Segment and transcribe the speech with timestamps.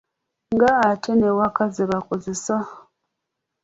[0.53, 2.55] Ng'ate n’ewaka zebakozesa?